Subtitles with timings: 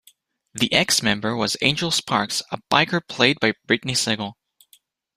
[0.55, 4.33] The ex-member was Angel Sparks, a biker, played by Brittney Segal.